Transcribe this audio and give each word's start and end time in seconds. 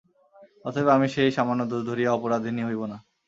অতএব 0.65 0.87
আমি 0.87 1.07
সেই 1.09 1.31
সামান্য 1.31 1.61
দোষ 1.71 1.81
ধরিয়া 1.89 2.11
অপরাধিনী 2.13 2.61
হইব 2.63 2.81
না। 2.85 2.97